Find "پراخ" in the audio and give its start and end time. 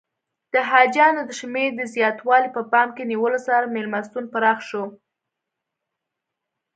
4.33-4.59